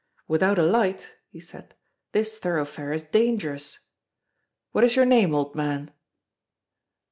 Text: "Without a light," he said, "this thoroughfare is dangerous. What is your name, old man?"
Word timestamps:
"Without 0.27 0.57
a 0.57 0.63
light," 0.63 1.13
he 1.29 1.39
said, 1.39 1.75
"this 2.11 2.39
thoroughfare 2.39 2.91
is 2.91 3.03
dangerous. 3.03 3.77
What 4.71 4.83
is 4.83 4.95
your 4.95 5.05
name, 5.05 5.35
old 5.35 5.53
man?" 5.53 5.91